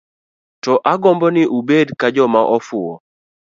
To 0.63 0.73
agombo 0.93 1.27
ni 1.35 1.43
ubed 1.57 1.87
ka 1.99 2.07
joma 2.15 2.41
ofuwo. 2.55 2.93